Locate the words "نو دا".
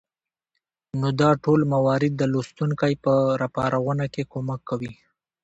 0.99-1.29